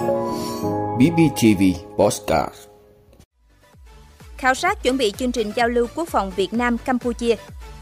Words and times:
BBTV 0.00 1.62
Postcard 1.96 2.54
Khảo 4.36 4.54
sát 4.54 4.82
chuẩn 4.82 4.96
bị 4.96 5.12
chương 5.18 5.32
trình 5.32 5.52
giao 5.56 5.68
lưu 5.68 5.86
quốc 5.94 6.08
phòng 6.08 6.32
Việt 6.36 6.52
Nam 6.52 6.78
Campuchia. 6.78 7.34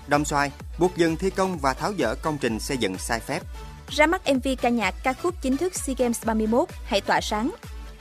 Đồng 0.09 0.25
xoài 0.25 0.53
buộc 0.79 0.96
dừng 0.96 1.17
thi 1.17 1.31
công 1.31 1.59
và 1.59 1.75
tháo 1.75 1.93
dỡ 1.99 2.15
công 2.15 2.39
trình 2.39 2.61
xây 2.61 2.77
dựng 2.77 2.99
sai 2.99 3.21
phép. 3.21 3.43
Ra 3.89 4.07
mắt 4.07 4.23
MV 4.35 4.49
ca 4.62 4.69
nhạc 4.69 4.95
ca 5.03 5.12
khúc 5.12 5.35
chính 5.43 5.57
thức 5.57 5.75
SEA 5.75 5.95
Games 5.99 6.25
31 6.25 6.69
Hãy 6.85 7.00
tỏa 7.00 7.20
sáng. 7.20 7.50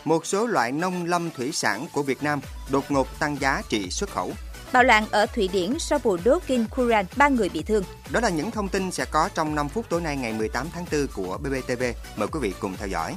Một 0.05 0.25
số 0.25 0.47
loại 0.47 0.71
nông 0.71 1.05
lâm 1.05 1.31
thủy 1.31 1.51
sản 1.51 1.87
của 1.93 2.03
Việt 2.03 2.23
Nam 2.23 2.39
đột 2.71 2.91
ngột 2.91 3.19
tăng 3.19 3.41
giá 3.41 3.61
trị 3.69 3.89
xuất 3.89 4.09
khẩu. 4.09 4.31
Bạo 4.73 4.83
loạn 4.83 5.05
ở 5.11 5.25
Thụy 5.25 5.47
Điển 5.47 5.79
sau 5.79 5.99
vụ 5.99 6.17
đốt 6.23 6.41
kinh 6.47 6.65
Quran, 6.75 7.05
ba 7.15 7.29
người 7.29 7.49
bị 7.49 7.63
thương. 7.63 7.83
Đó 8.11 8.19
là 8.19 8.29
những 8.29 8.51
thông 8.51 8.69
tin 8.69 8.91
sẽ 8.91 9.05
có 9.05 9.29
trong 9.33 9.55
5 9.55 9.69
phút 9.69 9.85
tối 9.89 10.01
nay 10.01 10.17
ngày 10.17 10.33
18 10.33 10.67
tháng 10.73 10.85
4 10.91 11.07
của 11.07 11.37
BBTV. 11.37 11.83
Mời 12.15 12.27
quý 12.27 12.39
vị 12.41 12.53
cùng 12.59 12.77
theo 12.77 12.87
dõi. 12.87 13.15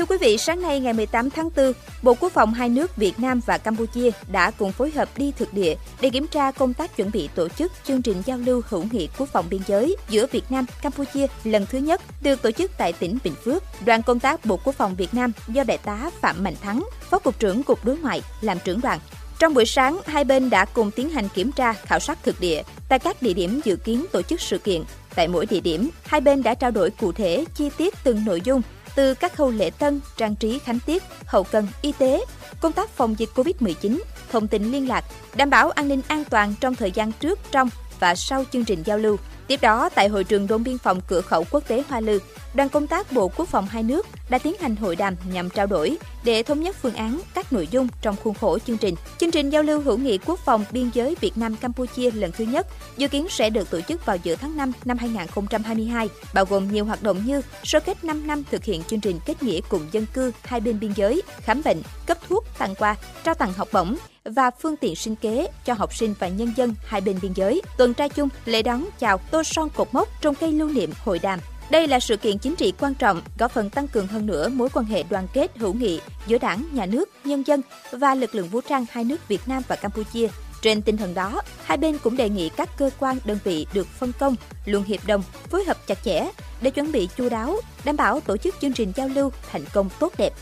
Thưa 0.00 0.06
quý 0.06 0.16
vị, 0.20 0.38
sáng 0.38 0.62
nay 0.62 0.80
ngày 0.80 0.92
18 0.92 1.30
tháng 1.30 1.48
4, 1.56 1.72
Bộ 2.02 2.14
Quốc 2.14 2.32
phòng 2.32 2.54
hai 2.54 2.68
nước 2.68 2.96
Việt 2.96 3.18
Nam 3.18 3.40
và 3.46 3.58
Campuchia 3.58 4.10
đã 4.32 4.50
cùng 4.50 4.72
phối 4.72 4.90
hợp 4.90 5.08
đi 5.16 5.32
thực 5.38 5.54
địa 5.54 5.74
để 6.00 6.10
kiểm 6.10 6.26
tra 6.26 6.50
công 6.50 6.74
tác 6.74 6.96
chuẩn 6.96 7.10
bị 7.10 7.28
tổ 7.34 7.48
chức 7.48 7.72
chương 7.84 8.02
trình 8.02 8.22
giao 8.26 8.38
lưu 8.38 8.62
hữu 8.68 8.84
nghị 8.92 9.08
quốc 9.18 9.28
phòng 9.32 9.46
biên 9.50 9.60
giới 9.66 9.96
giữa 10.08 10.26
Việt 10.32 10.44
Nam 10.50 10.66
Campuchia 10.82 11.26
lần 11.44 11.66
thứ 11.70 11.78
nhất 11.78 12.00
được 12.22 12.42
tổ 12.42 12.50
chức 12.50 12.70
tại 12.78 12.92
tỉnh 12.92 13.18
Bình 13.24 13.34
Phước. 13.44 13.62
Đoàn 13.84 14.02
công 14.02 14.20
tác 14.20 14.44
Bộ 14.44 14.56
Quốc 14.64 14.74
phòng 14.74 14.94
Việt 14.94 15.14
Nam 15.14 15.32
do 15.48 15.64
đại 15.64 15.78
tá 15.78 16.10
Phạm 16.20 16.44
Mạnh 16.44 16.56
Thắng, 16.62 16.84
Phó 17.10 17.18
cục 17.18 17.38
trưởng 17.38 17.62
Cục 17.62 17.84
Đối 17.84 17.98
ngoại 17.98 18.22
làm 18.40 18.58
trưởng 18.64 18.80
đoàn. 18.80 18.98
Trong 19.38 19.54
buổi 19.54 19.66
sáng, 19.66 20.00
hai 20.06 20.24
bên 20.24 20.50
đã 20.50 20.64
cùng 20.64 20.90
tiến 20.90 21.10
hành 21.10 21.28
kiểm 21.34 21.52
tra, 21.52 21.72
khảo 21.72 22.00
sát 22.00 22.18
thực 22.22 22.40
địa 22.40 22.62
tại 22.88 22.98
các 22.98 23.22
địa 23.22 23.32
điểm 23.32 23.60
dự 23.64 23.76
kiến 23.76 24.06
tổ 24.12 24.22
chức 24.22 24.40
sự 24.40 24.58
kiện. 24.58 24.82
Tại 25.14 25.28
mỗi 25.28 25.46
địa 25.46 25.60
điểm, 25.60 25.90
hai 26.04 26.20
bên 26.20 26.42
đã 26.42 26.54
trao 26.54 26.70
đổi 26.70 26.90
cụ 26.90 27.12
thể 27.12 27.44
chi 27.54 27.70
tiết 27.76 27.94
từng 28.04 28.24
nội 28.24 28.40
dung 28.44 28.62
từ 28.94 29.14
các 29.14 29.36
khâu 29.36 29.50
lễ 29.50 29.70
tân, 29.70 30.00
trang 30.16 30.34
trí 30.34 30.58
khánh 30.58 30.78
tiết, 30.86 31.02
hậu 31.26 31.44
cần, 31.44 31.68
y 31.82 31.92
tế, 31.92 32.24
công 32.60 32.72
tác 32.72 32.90
phòng 32.90 33.14
dịch 33.18 33.30
COVID-19, 33.34 34.00
thông 34.32 34.48
tin 34.48 34.72
liên 34.72 34.88
lạc, 34.88 35.04
đảm 35.34 35.50
bảo 35.50 35.70
an 35.70 35.88
ninh 35.88 36.02
an 36.08 36.24
toàn 36.30 36.54
trong 36.60 36.74
thời 36.74 36.90
gian 36.90 37.12
trước, 37.12 37.38
trong 37.50 37.70
và 38.00 38.14
sau 38.14 38.44
chương 38.52 38.64
trình 38.64 38.82
giao 38.84 38.98
lưu. 38.98 39.16
Tiếp 39.46 39.60
đó, 39.62 39.88
tại 39.88 40.08
hội 40.08 40.24
trường 40.24 40.46
đồn 40.46 40.64
biên 40.64 40.78
phòng 40.78 41.00
cửa 41.08 41.20
khẩu 41.20 41.44
quốc 41.50 41.68
tế 41.68 41.82
Hoa 41.88 42.00
Lư, 42.00 42.18
đoàn 42.54 42.68
công 42.68 42.86
tác 42.86 43.12
Bộ 43.12 43.30
Quốc 43.36 43.48
phòng 43.48 43.66
hai 43.66 43.82
nước 43.82 44.06
đã 44.30 44.38
tiến 44.38 44.54
hành 44.60 44.76
hội 44.76 44.96
đàm 44.96 45.16
nhằm 45.32 45.50
trao 45.50 45.66
đổi 45.66 45.98
để 46.24 46.42
thống 46.42 46.62
nhất 46.62 46.76
phương 46.82 46.94
án 46.94 47.20
các 47.34 47.52
nội 47.52 47.68
dung 47.70 47.88
trong 48.02 48.16
khuôn 48.24 48.34
khổ 48.34 48.58
chương 48.58 48.76
trình. 48.76 48.94
Chương 49.18 49.30
trình 49.30 49.50
giao 49.50 49.62
lưu 49.62 49.80
hữu 49.80 49.98
nghị 49.98 50.18
quốc 50.18 50.40
phòng 50.44 50.64
biên 50.70 50.90
giới 50.94 51.16
Việt 51.20 51.38
Nam 51.38 51.56
Campuchia 51.56 52.10
lần 52.10 52.32
thứ 52.32 52.44
nhất 52.44 52.66
dự 52.96 53.08
kiến 53.08 53.26
sẽ 53.30 53.50
được 53.50 53.70
tổ 53.70 53.80
chức 53.80 54.06
vào 54.06 54.16
giữa 54.22 54.36
tháng 54.36 54.56
5 54.56 54.72
năm 54.84 54.98
2022, 54.98 56.08
bao 56.34 56.44
gồm 56.44 56.72
nhiều 56.72 56.84
hoạt 56.84 57.02
động 57.02 57.22
như 57.26 57.42
sơ 57.64 57.80
kết 57.80 58.04
5 58.04 58.26
năm 58.26 58.44
thực 58.50 58.64
hiện 58.64 58.82
chương 58.82 59.00
trình 59.00 59.18
kết 59.26 59.42
nghĩa 59.42 59.60
cùng 59.68 59.86
dân 59.92 60.06
cư 60.12 60.32
hai 60.42 60.60
bên 60.60 60.80
biên 60.80 60.92
giới, 60.92 61.22
khám 61.40 61.62
bệnh, 61.64 61.82
cấp 62.06 62.18
thuốc, 62.28 62.44
tặng 62.58 62.74
quà, 62.74 62.96
trao 63.24 63.34
tặng 63.34 63.52
học 63.52 63.68
bổng, 63.72 63.96
và 64.24 64.50
phương 64.50 64.76
tiện 64.76 64.96
sinh 64.96 65.16
kế 65.16 65.46
cho 65.64 65.74
học 65.74 65.94
sinh 65.94 66.14
và 66.18 66.28
nhân 66.28 66.52
dân 66.56 66.74
hai 66.84 67.00
bên 67.00 67.18
biên 67.22 67.32
giới. 67.32 67.62
Tuần 67.78 67.94
tra 67.94 68.08
chung, 68.08 68.28
lễ 68.44 68.62
đón 68.62 68.84
chào 68.98 69.18
tô 69.18 69.42
son 69.42 69.68
cột 69.76 69.88
mốc 69.92 70.08
trong 70.20 70.34
cây 70.34 70.52
lưu 70.52 70.68
niệm 70.68 70.90
hội 71.04 71.18
đàm. 71.18 71.40
Đây 71.70 71.88
là 71.88 72.00
sự 72.00 72.16
kiện 72.16 72.38
chính 72.38 72.56
trị 72.56 72.72
quan 72.78 72.94
trọng, 72.94 73.22
góp 73.38 73.52
phần 73.52 73.70
tăng 73.70 73.88
cường 73.88 74.06
hơn 74.06 74.26
nữa 74.26 74.48
mối 74.48 74.68
quan 74.74 74.84
hệ 74.86 75.02
đoàn 75.02 75.26
kết 75.34 75.56
hữu 75.56 75.74
nghị 75.74 76.00
giữa 76.26 76.38
đảng, 76.38 76.64
nhà 76.72 76.86
nước, 76.86 77.08
nhân 77.24 77.46
dân 77.46 77.62
và 77.90 78.14
lực 78.14 78.34
lượng 78.34 78.48
vũ 78.48 78.60
trang 78.60 78.86
hai 78.90 79.04
nước 79.04 79.28
Việt 79.28 79.40
Nam 79.46 79.62
và 79.68 79.76
Campuchia. 79.76 80.28
Trên 80.62 80.82
tinh 80.82 80.96
thần 80.96 81.14
đó, 81.14 81.42
hai 81.64 81.78
bên 81.78 81.98
cũng 81.98 82.16
đề 82.16 82.28
nghị 82.28 82.48
các 82.48 82.68
cơ 82.78 82.90
quan, 82.98 83.18
đơn 83.24 83.38
vị 83.44 83.66
được 83.72 83.86
phân 83.86 84.12
công, 84.18 84.36
luôn 84.64 84.84
hiệp 84.84 85.06
đồng, 85.06 85.22
phối 85.50 85.64
hợp 85.64 85.86
chặt 85.86 85.98
chẽ 86.04 86.30
để 86.60 86.70
chuẩn 86.70 86.92
bị 86.92 87.08
chu 87.16 87.28
đáo, 87.28 87.56
đảm 87.84 87.96
bảo 87.96 88.20
tổ 88.20 88.36
chức 88.36 88.54
chương 88.60 88.72
trình 88.72 88.92
giao 88.96 89.08
lưu 89.08 89.32
thành 89.52 89.64
công 89.72 89.88
tốt 89.98 90.12
đẹp. 90.18 90.32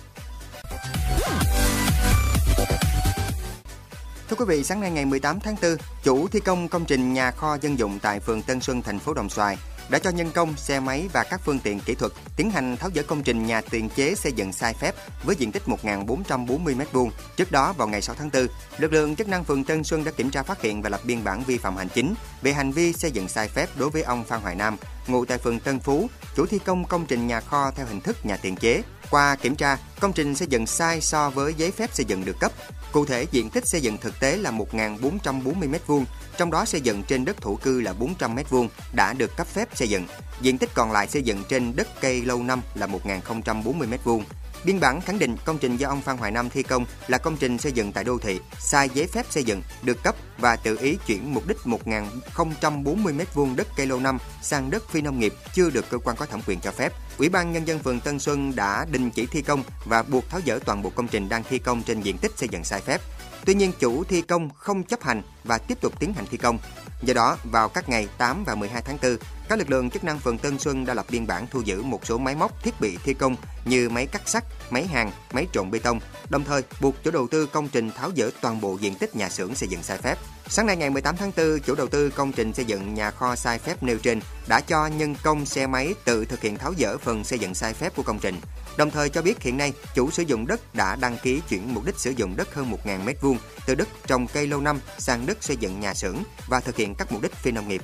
Thưa 4.28 4.36
quý 4.38 4.44
vị, 4.48 4.64
sáng 4.64 4.80
nay 4.80 4.90
ngày 4.90 5.04
18 5.04 5.40
tháng 5.40 5.56
4, 5.62 5.76
chủ 6.02 6.28
thi 6.28 6.40
công 6.40 6.68
công 6.68 6.84
trình 6.84 7.12
nhà 7.12 7.30
kho 7.30 7.56
dân 7.60 7.78
dụng 7.78 7.98
tại 8.02 8.20
phường 8.20 8.42
Tân 8.42 8.60
Xuân, 8.60 8.82
thành 8.82 8.98
phố 8.98 9.14
Đồng 9.14 9.28
Xoài 9.28 9.56
đã 9.88 9.98
cho 9.98 10.10
nhân 10.10 10.30
công, 10.34 10.56
xe 10.56 10.80
máy 10.80 11.08
và 11.12 11.24
các 11.24 11.40
phương 11.44 11.58
tiện 11.58 11.80
kỹ 11.80 11.94
thuật 11.94 12.12
tiến 12.36 12.50
hành 12.50 12.76
tháo 12.76 12.90
dỡ 12.94 13.02
công 13.02 13.22
trình 13.22 13.46
nhà 13.46 13.60
tiền 13.60 13.88
chế 13.88 14.14
xây 14.14 14.32
dựng 14.32 14.52
sai 14.52 14.74
phép 14.74 14.94
với 15.24 15.36
diện 15.36 15.52
tích 15.52 15.62
1.440 15.66 16.76
m2. 16.76 17.10
Trước 17.36 17.52
đó, 17.52 17.72
vào 17.72 17.88
ngày 17.88 18.02
6 18.02 18.14
tháng 18.18 18.30
4, 18.32 18.46
lực 18.78 18.92
lượng 18.92 19.16
chức 19.16 19.28
năng 19.28 19.44
phường 19.44 19.64
Tân 19.64 19.84
Xuân 19.84 20.04
đã 20.04 20.10
kiểm 20.10 20.30
tra 20.30 20.42
phát 20.42 20.62
hiện 20.62 20.82
và 20.82 20.88
lập 20.88 21.00
biên 21.04 21.24
bản 21.24 21.42
vi 21.46 21.58
phạm 21.58 21.76
hành 21.76 21.88
chính 21.88 22.14
về 22.42 22.52
hành 22.52 22.72
vi 22.72 22.92
xây 22.92 23.10
dựng 23.10 23.28
sai 23.28 23.48
phép 23.48 23.68
đối 23.76 23.90
với 23.90 24.02
ông 24.02 24.24
Phan 24.24 24.40
Hoài 24.40 24.54
Nam, 24.54 24.76
ngụ 25.06 25.24
tại 25.24 25.38
phường 25.38 25.60
Tân 25.60 25.80
Phú, 25.80 26.08
chủ 26.36 26.46
thi 26.46 26.58
công 26.64 26.84
công 26.84 27.06
trình 27.06 27.26
nhà 27.26 27.40
kho 27.40 27.70
theo 27.70 27.86
hình 27.86 28.00
thức 28.00 28.26
nhà 28.26 28.36
tiền 28.36 28.56
chế. 28.56 28.82
Qua 29.10 29.36
kiểm 29.36 29.56
tra, 29.56 29.78
công 30.00 30.12
trình 30.12 30.34
xây 30.34 30.48
dựng 30.48 30.66
sai 30.66 31.00
so 31.00 31.30
với 31.30 31.54
giấy 31.54 31.70
phép 31.70 31.90
xây 31.94 32.04
dựng 32.04 32.24
được 32.24 32.36
cấp. 32.40 32.52
Cụ 32.92 33.04
thể, 33.04 33.26
diện 33.30 33.50
tích 33.50 33.68
xây 33.68 33.80
dựng 33.80 33.96
thực 33.98 34.20
tế 34.20 34.36
là 34.36 34.50
1.440 34.50 35.70
m2, 35.70 36.04
trong 36.36 36.50
đó 36.50 36.64
xây 36.64 36.80
dựng 36.80 37.02
trên 37.02 37.24
đất 37.24 37.36
thổ 37.40 37.54
cư 37.54 37.80
là 37.80 37.92
400 37.92 38.36
m2 38.36 38.68
đã 38.92 39.12
được 39.12 39.36
cấp 39.36 39.46
phép 39.46 39.68
xây 39.74 39.88
dựng. 39.88 40.06
Diện 40.40 40.58
tích 40.58 40.70
còn 40.74 40.92
lại 40.92 41.06
xây 41.08 41.22
dựng 41.22 41.44
trên 41.48 41.76
đất 41.76 41.88
cây 42.00 42.22
lâu 42.22 42.42
năm 42.42 42.60
là 42.74 42.86
1.040 42.86 43.62
m2. 43.88 44.20
Biên 44.64 44.80
bản 44.80 45.00
khẳng 45.00 45.18
định 45.18 45.36
công 45.44 45.58
trình 45.58 45.76
do 45.76 45.88
ông 45.88 46.02
Phan 46.02 46.16
Hoài 46.16 46.30
Nam 46.30 46.50
thi 46.50 46.62
công 46.62 46.86
là 47.08 47.18
công 47.18 47.36
trình 47.36 47.58
xây 47.58 47.72
dựng 47.72 47.92
tại 47.92 48.04
đô 48.04 48.18
thị, 48.18 48.40
sai 48.58 48.88
giấy 48.94 49.06
phép 49.06 49.26
xây 49.30 49.44
dựng, 49.44 49.62
được 49.82 50.02
cấp 50.02 50.16
và 50.38 50.56
tự 50.56 50.78
ý 50.80 50.98
chuyển 51.06 51.34
mục 51.34 51.46
đích 51.46 51.56
1.040 51.64 52.94
m2 52.94 53.56
đất 53.56 53.66
cây 53.76 53.86
lâu 53.86 54.00
năm 54.00 54.18
sang 54.42 54.70
đất 54.70 54.88
phi 54.90 55.00
nông 55.00 55.18
nghiệp 55.18 55.34
chưa 55.54 55.70
được 55.70 55.90
cơ 55.90 55.98
quan 55.98 56.16
có 56.16 56.26
thẩm 56.26 56.40
quyền 56.46 56.60
cho 56.60 56.70
phép. 56.70 56.92
Ủy 57.18 57.28
ban 57.28 57.52
nhân 57.52 57.66
dân 57.66 57.78
phường 57.78 58.00
Tân 58.00 58.18
Xuân 58.18 58.56
đã 58.56 58.86
đình 58.90 59.10
chỉ 59.10 59.26
thi 59.26 59.42
công 59.42 59.62
và 59.84 60.02
buộc 60.02 60.30
tháo 60.30 60.40
dỡ 60.46 60.58
toàn 60.64 60.82
bộ 60.82 60.90
công 60.90 61.08
trình 61.08 61.28
đang 61.28 61.42
thi 61.50 61.58
công 61.58 61.82
trên 61.82 62.00
diện 62.00 62.18
tích 62.18 62.32
xây 62.36 62.48
dựng 62.48 62.64
sai 62.64 62.80
phép. 62.80 63.00
Tuy 63.44 63.54
nhiên 63.54 63.72
chủ 63.78 64.04
thi 64.04 64.22
công 64.22 64.50
không 64.54 64.84
chấp 64.84 65.02
hành 65.02 65.22
và 65.44 65.58
tiếp 65.58 65.80
tục 65.80 66.00
tiến 66.00 66.14
hành 66.14 66.26
thi 66.30 66.38
công. 66.38 66.58
Do 67.02 67.14
đó, 67.14 67.36
vào 67.44 67.68
các 67.68 67.88
ngày 67.88 68.08
8 68.18 68.44
và 68.44 68.54
12 68.54 68.82
tháng 68.82 68.98
4, 69.02 69.16
các 69.48 69.58
lực 69.58 69.70
lượng 69.70 69.90
chức 69.90 70.04
năng 70.04 70.18
phường 70.18 70.38
Tân 70.38 70.58
Xuân 70.58 70.86
đã 70.86 70.94
lập 70.94 71.06
biên 71.10 71.26
bản 71.26 71.46
thu 71.50 71.60
giữ 71.60 71.82
một 71.82 72.06
số 72.06 72.18
máy 72.18 72.34
móc 72.34 72.62
thiết 72.62 72.80
bị 72.80 72.98
thi 73.04 73.14
công 73.14 73.36
như 73.64 73.88
máy 73.88 74.06
cắt 74.06 74.22
sắt, 74.28 74.44
máy 74.70 74.86
hàng, 74.86 75.10
máy 75.32 75.46
trộn 75.52 75.70
bê 75.70 75.78
tông, 75.78 76.00
đồng 76.28 76.44
thời 76.44 76.62
buộc 76.80 76.94
chủ 77.04 77.10
đầu 77.10 77.28
tư 77.30 77.46
công 77.46 77.68
trình 77.68 77.90
tháo 77.90 78.10
dỡ 78.16 78.30
toàn 78.40 78.60
bộ 78.60 78.76
diện 78.80 78.94
tích 78.94 79.16
nhà 79.16 79.28
xưởng 79.28 79.54
xây 79.54 79.68
dựng 79.68 79.82
sai 79.82 79.98
phép. 79.98 80.18
Sáng 80.50 80.66
nay 80.66 80.76
ngày 80.76 80.90
18 80.90 81.16
tháng 81.16 81.32
4, 81.36 81.60
chủ 81.60 81.74
đầu 81.74 81.88
tư 81.88 82.10
công 82.10 82.32
trình 82.32 82.52
xây 82.52 82.64
dựng 82.64 82.94
nhà 82.94 83.10
kho 83.10 83.36
sai 83.36 83.58
phép 83.58 83.82
nêu 83.82 83.98
trên 83.98 84.20
đã 84.48 84.60
cho 84.60 84.86
nhân 84.86 85.14
công 85.22 85.46
xe 85.46 85.66
máy 85.66 85.94
tự 86.04 86.24
thực 86.24 86.40
hiện 86.40 86.58
tháo 86.58 86.74
dỡ 86.78 86.98
phần 86.98 87.24
xây 87.24 87.38
dựng 87.38 87.54
sai 87.54 87.74
phép 87.74 87.96
của 87.96 88.02
công 88.02 88.18
trình. 88.18 88.34
Đồng 88.76 88.90
thời 88.90 89.08
cho 89.08 89.22
biết 89.22 89.42
hiện 89.42 89.56
nay 89.56 89.72
chủ 89.94 90.10
sử 90.10 90.22
dụng 90.22 90.46
đất 90.46 90.74
đã 90.74 90.96
đăng 90.96 91.16
ký 91.22 91.40
chuyển 91.48 91.74
mục 91.74 91.84
đích 91.84 91.98
sử 91.98 92.10
dụng 92.10 92.36
đất 92.36 92.54
hơn 92.54 92.72
1.000 92.84 93.04
m2 93.04 93.36
từ 93.66 93.74
đất 93.74 93.88
trồng 94.06 94.26
cây 94.26 94.46
lâu 94.46 94.60
năm 94.60 94.80
sang 94.98 95.26
đất 95.26 95.38
xây 95.40 95.56
dựng 95.56 95.80
nhà 95.80 95.94
xưởng 95.94 96.16
và 96.48 96.60
thực 96.60 96.76
hiện 96.76 96.94
các 96.94 97.12
mục 97.12 97.22
đích 97.22 97.34
phi 97.34 97.50
nông 97.50 97.68
nghiệp. 97.68 97.82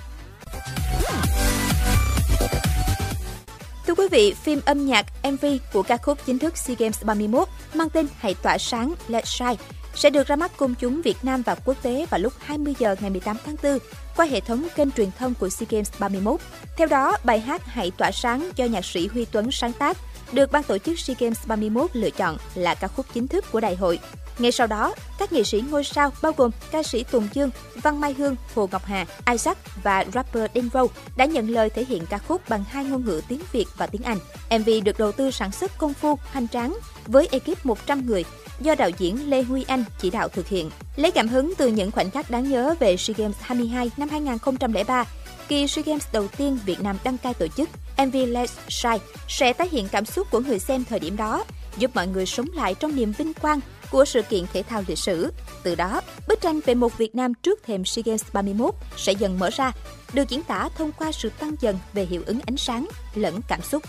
Thưa 3.86 3.94
quý 3.94 4.08
vị, 4.10 4.34
phim 4.42 4.60
âm 4.64 4.86
nhạc 4.86 5.06
MV 5.25 5.46
của 5.72 5.82
ca 5.82 5.96
khúc 5.96 6.19
chính 6.26 6.38
thức 6.38 6.58
SEA 6.58 6.76
Games 6.78 7.04
31 7.04 7.48
mang 7.75 7.91
tên 7.91 8.06
Hãy 8.19 8.34
tỏa 8.34 8.58
sáng 8.58 8.94
Let's 9.08 9.25
Shine 9.25 9.64
sẽ 9.94 10.10
được 10.10 10.27
ra 10.27 10.37
mắt 10.37 10.56
công 10.56 10.75
chúng 10.75 11.03
Việt 11.03 11.16
Nam 11.22 11.43
và 11.43 11.55
quốc 11.55 11.77
tế 11.82 12.06
vào 12.10 12.21
lúc 12.21 12.32
20 12.38 12.75
giờ 12.78 12.97
ngày 13.00 13.10
18 13.10 13.37
tháng 13.44 13.56
4 13.62 13.78
qua 14.16 14.27
hệ 14.27 14.41
thống 14.41 14.66
kênh 14.77 14.91
truyền 14.91 15.09
thông 15.19 15.34
của 15.34 15.49
SEA 15.49 15.66
Games 15.71 15.91
31. 15.99 16.41
Theo 16.77 16.87
đó, 16.87 17.16
bài 17.25 17.41
hát 17.41 17.65
Hãy 17.65 17.91
tỏa 17.91 18.10
sáng 18.12 18.50
do 18.56 18.65
nhạc 18.65 18.84
sĩ 18.84 19.06
Huy 19.06 19.25
Tuấn 19.25 19.50
sáng 19.53 19.72
tác 19.72 19.97
được 20.32 20.53
ban 20.53 20.62
tổ 20.62 20.78
chức 20.78 20.99
SEA 20.99 21.16
Games 21.19 21.47
31 21.47 21.91
lựa 21.93 22.10
chọn 22.10 22.37
là 22.55 22.75
ca 22.75 22.88
khúc 22.88 23.06
chính 23.15 23.28
thức 23.28 23.44
của 23.53 23.60
đại 23.60 23.77
hội. 23.77 23.99
Ngay 24.38 24.53
sau 24.53 24.66
đó, 24.66 24.94
các 25.19 25.32
nghệ 25.32 25.43
sĩ 25.43 25.62
ngôi 25.71 25.84
sao 25.84 26.12
bao 26.22 26.32
gồm 26.37 26.50
ca 26.71 26.82
sĩ 26.82 27.05
Tùng 27.05 27.28
Dương, 27.32 27.50
Văn 27.82 28.00
Mai 28.00 28.15
Hương, 28.15 28.37
Hồ 28.55 28.69
Ngọc 28.72 28.84
Hà, 28.84 29.06
Isaac 29.31 29.59
và 29.82 30.05
rapper 30.15 30.50
Denvo 30.55 30.87
đã 31.16 31.25
nhận 31.25 31.50
lời 31.50 31.71
thể 31.71 31.84
hiện 31.84 32.06
ca 32.11 32.19
khúc 32.19 32.49
bằng 32.49 32.65
hai 32.71 32.84
ngôn 32.84 33.05
ngữ 33.05 33.22
tiếng 33.28 33.41
Việt 33.53 33.66
và 33.76 33.87
tiếng 33.87 34.03
Anh. 34.03 34.19
MV 34.61 34.71
được 34.84 34.99
đầu 34.99 35.12
tư 35.12 35.31
sản 35.31 35.53
xuất 35.53 35.78
công 35.78 35.94
phu, 35.94 36.19
hành 36.31 36.49
tráng 36.49 36.78
với 37.06 37.29
ekip 37.31 37.67
100 37.67 38.06
người 38.06 38.25
do 38.61 38.75
đạo 38.75 38.91
diễn 38.99 39.31
Lê 39.31 39.43
Huy 39.43 39.65
Anh 39.69 39.85
chỉ 39.99 40.11
đạo 40.11 40.29
thực 40.29 40.49
hiện. 40.49 40.71
Lấy 40.97 41.11
cảm 41.11 41.29
hứng 41.29 41.55
từ 41.59 41.69
những 41.69 41.91
khoảnh 41.91 42.11
khắc 42.11 42.31
đáng 42.31 42.51
nhớ 42.51 42.75
về 42.81 42.97
SEA 42.97 43.15
Games 43.19 43.37
22 43.41 43.91
năm 43.97 44.09
2003, 44.09 45.05
kỳ 45.49 45.67
SEA 45.67 45.83
Games 45.87 46.06
đầu 46.12 46.29
tiên 46.29 46.59
Việt 46.67 46.81
Nam 46.81 46.97
đăng 47.05 47.19
cai 47.19 47.35
tổ 47.35 47.47
chức, 47.49 47.69
MV 47.99 48.15
Let's 48.15 48.47
Shine 48.69 48.99
sẽ 49.29 49.53
tái 49.53 49.69
hiện 49.73 49.89
cảm 49.89 50.05
xúc 50.05 50.31
của 50.31 50.41
người 50.41 50.59
xem 50.59 50.85
thời 50.85 50.99
điểm 50.99 51.17
đó, 51.17 51.45
giúp 51.79 51.91
mọi 51.95 52.06
người 52.06 52.27
sống 52.27 52.47
lại 52.55 52.75
trong 52.75 52.97
niềm 52.97 53.12
vinh 53.12 53.35
quang 53.35 53.61
của 53.91 54.05
sự 54.05 54.23
kiện 54.23 54.45
thể 54.53 54.62
thao 54.62 54.83
lịch 54.89 54.99
sử. 54.99 55.33
Từ 55.62 55.75
đó, 55.75 56.01
bức 56.29 56.41
tranh 56.41 56.61
về 56.67 56.75
một 56.75 56.99
Việt 56.99 57.15
Nam 57.15 57.35
trước 57.35 57.61
thềm 57.67 57.85
SEA 57.85 58.03
Games 58.06 58.25
31 58.33 58.75
sẽ 58.97 59.12
dần 59.12 59.39
mở 59.39 59.51
ra, 59.51 59.73
được 60.12 60.29
diễn 60.29 60.43
tả 60.43 60.69
thông 60.79 60.93
qua 60.93 61.12
sự 61.12 61.29
tăng 61.29 61.55
dần 61.61 61.79
về 61.93 62.05
hiệu 62.05 62.23
ứng 62.27 62.41
ánh 62.47 62.56
sáng 62.56 62.89
lẫn 63.15 63.41
cảm 63.49 63.62
xúc. 63.62 63.83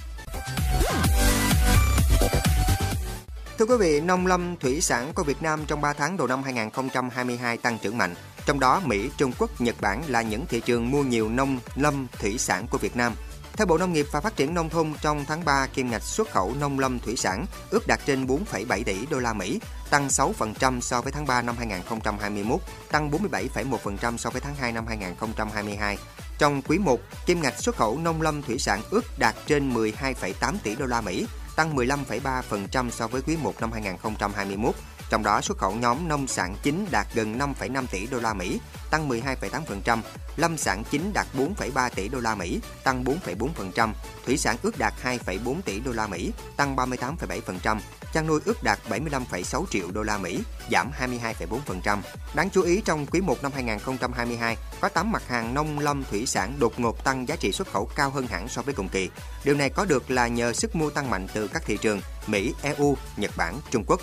Thưa 3.58 3.66
quý 3.66 3.76
vị, 3.80 4.02
nông 4.02 4.28
lâm 4.28 4.56
thủy 4.58 4.82
sản 4.82 5.14
của 5.14 5.24
Việt 5.24 5.42
Nam 5.42 5.66
trong 5.68 5.82
3 5.82 5.94
tháng 5.94 6.18
đầu 6.18 6.28
năm 6.28 6.44
2022 6.44 7.58
tăng 7.58 7.78
trưởng 7.80 7.98
mạnh. 7.98 8.16
Trong 8.46 8.60
đó, 8.60 8.82
Mỹ, 8.86 9.10
Trung 9.18 9.32
Quốc, 9.40 9.62
Nhật 9.62 9.76
Bản 9.82 10.04
là 10.08 10.22
những 10.22 10.46
thị 10.50 10.62
trường 10.66 10.92
mua 10.92 11.04
nhiều 11.04 11.30
nông 11.30 11.60
lâm 11.76 12.08
thủy 12.20 12.38
sản 12.38 12.68
của 12.68 12.78
Việt 12.78 12.96
Nam. 12.96 13.14
Theo 13.54 13.68
Bộ 13.68 13.78
Nông 13.78 13.94
nghiệp 13.94 14.06
và 14.12 14.22
Phát 14.22 14.36
triển 14.36 14.54
nông 14.54 14.70
thôn, 14.70 14.94
trong 15.02 15.26
tháng 15.26 15.46
3, 15.46 15.68
kim 15.74 15.92
ngạch 15.92 16.02
xuất 16.04 16.32
khẩu 16.32 16.56
nông 16.60 16.80
lâm 16.80 17.00
thủy 17.00 17.16
sản 17.16 17.46
ước 17.70 17.88
đạt 17.88 18.00
trên 18.06 18.28
4,7 18.28 18.84
tỷ 18.84 19.06
đô 19.06 19.20
la 19.20 19.34
Mỹ, 19.34 19.60
tăng 19.90 20.08
6% 20.08 20.82
so 20.82 21.02
với 21.02 21.12
tháng 21.12 21.26
3 21.26 21.42
năm 21.42 21.56
2021, 21.58 22.60
tăng 22.92 23.12
47,1% 23.12 24.18
so 24.18 24.30
với 24.30 24.42
tháng 24.42 24.56
2 24.56 24.72
năm 24.72 24.88
2022. 24.88 25.98
Trong 26.38 26.62
quý 26.62 26.78
1, 26.78 27.00
kim 27.26 27.42
ngạch 27.42 27.60
xuất 27.60 27.76
khẩu 27.76 27.98
nông 27.98 28.22
lâm 28.22 28.42
thủy 28.42 28.60
sản 28.60 28.82
ước 28.90 29.06
đạt 29.20 29.36
trên 29.48 29.74
12,8 29.74 30.54
tỷ 30.64 30.76
đô 30.76 30.86
la 30.86 31.02
Mỹ, 31.02 31.28
tăng 31.56 31.76
15,3% 31.76 32.90
so 32.90 33.08
với 33.08 33.22
quý 33.22 33.38
1 33.44 33.54
năm 33.62 33.72
2021. 33.72 34.76
Trong 35.16 35.24
đó 35.24 35.42
xuất 35.42 35.58
khẩu 35.58 35.72
nhóm 35.72 36.08
nông 36.08 36.28
sản 36.28 36.56
chính 36.64 36.86
đạt 36.92 37.08
gần 37.14 37.38
5,5 37.38 37.86
tỷ 37.92 38.08
đô 38.08 38.20
la 38.20 38.34
Mỹ, 38.34 38.60
tăng 38.90 39.10
12,8%, 39.10 40.00
lâm 40.36 40.58
sản 40.58 40.84
chính 40.92 41.14
đạt 41.14 41.28
4,3 41.38 41.90
tỷ 41.96 42.10
đô 42.10 42.20
la 42.20 42.36
Mỹ, 42.36 42.60
tăng 42.84 43.04
4,4%, 43.04 43.94
thủy 44.26 44.38
sản 44.38 44.58
ước 44.64 44.78
đạt 44.78 44.94
2,4 45.04 45.62
tỷ 45.66 45.80
đô 45.80 45.92
la 45.92 46.08
Mỹ, 46.08 46.32
tăng 46.58 46.76
38,7%, 46.76 47.80
chăn 48.14 48.28
nuôi 48.28 48.40
ước 48.46 48.64
đạt 48.64 48.80
75,6 48.90 49.66
triệu 49.70 49.92
đô 49.92 50.04
la 50.04 50.18
Mỹ, 50.18 50.40
giảm 50.72 50.92
22,4%. 51.00 51.98
Đáng 52.36 52.50
chú 52.50 52.62
ý 52.62 52.82
trong 52.82 53.06
quý 53.06 53.22
1 53.22 53.44
năm 53.44 53.52
2022, 53.56 54.58
có 54.82 54.90
8 54.90 55.12
mặt 55.12 55.28
hàng 55.28 55.54
nông 55.54 55.80
lâm 55.80 56.04
thủy 56.04 56.26
sản 56.26 56.54
đột 56.60 56.80
ngột 56.80 57.04
tăng 57.04 57.28
giá 57.28 57.36
trị 57.36 57.52
xuất 57.52 57.72
khẩu 57.72 57.90
cao 57.96 58.10
hơn 58.10 58.28
hẳn 58.28 58.48
so 58.48 58.62
với 58.62 58.74
cùng 58.74 58.90
kỳ. 58.90 59.10
Điều 59.44 59.56
này 59.56 59.70
có 59.70 59.86
được 59.86 60.12
là 60.12 60.28
nhờ 60.28 60.54
sức 60.54 60.76
mua 60.76 60.90
tăng 60.90 61.10
mạnh 61.10 61.28
từ 61.34 61.48
các 61.48 61.64
thị 61.66 61.78
trường 61.78 62.02
Mỹ, 62.28 62.54
EU, 62.62 62.98
Nhật 63.18 63.32
Bản, 63.38 63.60
Trung 63.72 63.84
Quốc. 63.88 64.02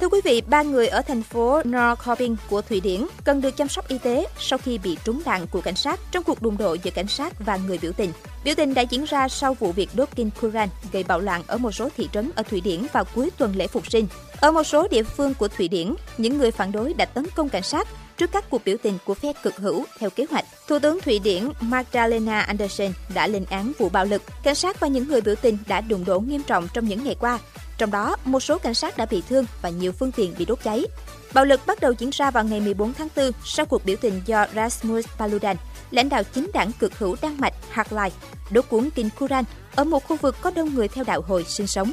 Thưa 0.00 0.08
quý 0.08 0.20
vị, 0.24 0.42
ba 0.46 0.62
người 0.62 0.88
ở 0.88 1.02
thành 1.02 1.22
phố 1.22 1.62
Norrköping 1.64 2.36
của 2.50 2.62
Thụy 2.62 2.80
Điển 2.80 3.06
cần 3.24 3.40
được 3.40 3.56
chăm 3.56 3.68
sóc 3.68 3.88
y 3.88 3.98
tế 3.98 4.26
sau 4.38 4.58
khi 4.58 4.78
bị 4.78 4.98
trúng 5.04 5.22
đạn 5.24 5.46
của 5.46 5.60
cảnh 5.60 5.74
sát 5.74 6.00
trong 6.10 6.24
cuộc 6.24 6.42
đụng 6.42 6.58
độ 6.58 6.74
giữa 6.74 6.90
cảnh 6.90 7.08
sát 7.08 7.32
và 7.38 7.56
người 7.56 7.78
biểu 7.78 7.92
tình. 7.92 8.12
Biểu 8.48 8.54
tình 8.54 8.74
đã 8.74 8.82
diễn 8.82 9.04
ra 9.04 9.28
sau 9.28 9.54
vụ 9.54 9.72
việc 9.72 9.90
đốt 9.94 10.08
kinh 10.14 10.30
Qur'an 10.40 10.68
gây 10.92 11.04
bạo 11.04 11.20
loạn 11.20 11.42
ở 11.46 11.58
một 11.58 11.72
số 11.72 11.88
thị 11.96 12.08
trấn 12.12 12.30
ở 12.34 12.42
Thụy 12.42 12.60
Điển 12.60 12.86
vào 12.92 13.04
cuối 13.14 13.30
tuần 13.38 13.56
lễ 13.56 13.66
phục 13.66 13.90
sinh. 13.90 14.06
Ở 14.40 14.50
một 14.50 14.62
số 14.62 14.88
địa 14.88 15.02
phương 15.02 15.34
của 15.34 15.48
Thụy 15.48 15.68
Điển, 15.68 15.94
những 16.18 16.38
người 16.38 16.50
phản 16.50 16.72
đối 16.72 16.94
đã 16.94 17.04
tấn 17.04 17.26
công 17.34 17.48
cảnh 17.48 17.62
sát 17.62 17.88
trước 18.16 18.32
các 18.32 18.50
cuộc 18.50 18.64
biểu 18.64 18.76
tình 18.82 18.98
của 19.04 19.14
phe 19.14 19.32
cực 19.42 19.56
hữu 19.56 19.84
theo 19.98 20.10
kế 20.10 20.26
hoạch. 20.30 20.44
Thủ 20.68 20.78
tướng 20.78 21.00
Thụy 21.00 21.18
Điển 21.18 21.48
Magdalena 21.60 22.40
Andersson 22.40 22.92
đã 23.14 23.26
lên 23.26 23.44
án 23.50 23.72
vụ 23.78 23.88
bạo 23.88 24.04
lực. 24.04 24.22
Cảnh 24.42 24.54
sát 24.54 24.80
và 24.80 24.88
những 24.88 25.08
người 25.08 25.20
biểu 25.20 25.34
tình 25.34 25.58
đã 25.68 25.80
đụng 25.80 26.04
độ 26.04 26.20
nghiêm 26.20 26.42
trọng 26.42 26.68
trong 26.72 26.88
những 26.88 27.04
ngày 27.04 27.16
qua. 27.20 27.38
Trong 27.78 27.90
đó, 27.90 28.16
một 28.24 28.40
số 28.40 28.58
cảnh 28.58 28.74
sát 28.74 28.96
đã 28.96 29.06
bị 29.06 29.22
thương 29.28 29.44
và 29.62 29.68
nhiều 29.68 29.92
phương 29.92 30.12
tiện 30.12 30.34
bị 30.38 30.44
đốt 30.44 30.58
cháy. 30.64 30.84
Bạo 31.32 31.44
lực 31.44 31.60
bắt 31.66 31.80
đầu 31.80 31.92
diễn 31.98 32.10
ra 32.10 32.30
vào 32.30 32.44
ngày 32.44 32.60
14 32.60 32.92
tháng 32.94 33.08
4 33.16 33.30
sau 33.44 33.66
cuộc 33.66 33.84
biểu 33.84 33.96
tình 34.00 34.22
do 34.26 34.46
Rasmus 34.54 35.06
Paludan, 35.18 35.56
lãnh 35.90 36.08
đạo 36.08 36.22
chính 36.34 36.50
đảng 36.54 36.72
cực 36.72 36.98
hữu 36.98 37.16
Đan 37.22 37.36
Mạch 37.40 37.54
Hạt 37.70 37.92
Lai, 37.92 38.12
đốt 38.50 38.64
cuốn 38.68 38.88
Kinh 38.94 39.08
Kuran 39.18 39.44
ở 39.74 39.84
một 39.84 40.08
khu 40.08 40.16
vực 40.16 40.36
có 40.40 40.50
đông 40.50 40.74
người 40.74 40.88
theo 40.88 41.04
đạo 41.04 41.20
hồi 41.28 41.44
sinh 41.44 41.66
sống. 41.66 41.92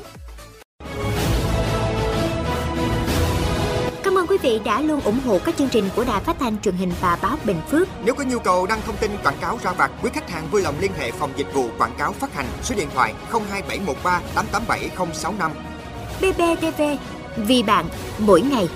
Cảm 4.04 4.18
ơn 4.18 4.28
quý 4.28 4.38
vị 4.42 4.60
đã 4.66 4.82
luôn 4.82 5.02
ủng 5.02 5.20
hộ 5.26 5.40
các 5.46 5.58
chương 5.58 5.70
trình 5.70 5.90
của 5.96 6.04
Đài 6.04 6.24
Phát 6.24 6.36
thanh 6.40 6.62
truyền 6.62 6.76
hình 6.76 6.92
và 7.02 7.18
báo 7.22 7.38
Bình 7.46 7.62
Phước. 7.72 7.88
Nếu 8.06 8.16
có 8.16 8.24
nhu 8.24 8.40
cầu 8.40 8.66
đăng 8.66 8.82
thông 8.86 8.98
tin 8.98 9.12
quảng 9.24 9.38
cáo 9.42 9.60
ra 9.64 9.72
vặt, 9.72 9.92
quý 10.04 10.10
khách 10.14 10.30
hàng 10.30 10.48
vui 10.52 10.62
lòng 10.62 10.76
liên 10.80 10.92
hệ 10.98 11.12
phòng 11.12 11.32
dịch 11.36 11.54
vụ 11.54 11.70
quảng 11.78 11.96
cáo 11.98 12.14
phát 12.14 12.34
hành 12.34 12.46
số 12.64 12.76
điện 12.76 12.88
thoại 12.94 13.14
02713 13.32 14.22
887065. 14.36 15.52
BBTV, 16.22 16.82
vì 17.38 17.64
bạn, 17.64 17.86
mỗi 18.20 18.42
ngày. 18.42 18.68